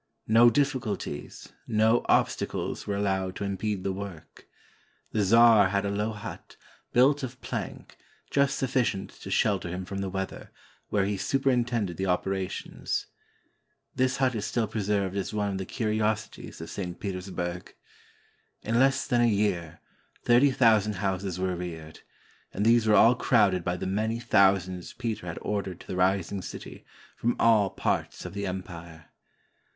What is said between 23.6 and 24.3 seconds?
by the many